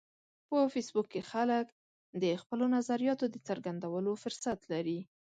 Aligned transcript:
په 0.47 0.57
فېسبوک 0.73 1.07
کې 1.13 1.21
خلک 1.31 1.65
د 2.21 2.23
خپلو 2.41 2.65
نظریاتو 2.75 3.25
د 3.29 3.35
څرګندولو 3.47 4.11
فرصت 4.23 4.59
لري 4.73 4.99